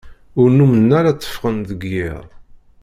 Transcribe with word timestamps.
Ur 0.39 0.47
nnumen 0.51 0.89
ara 0.99 1.11
tteffɣen 1.15 1.57
deg 1.69 1.81
iḍ. 2.07 2.23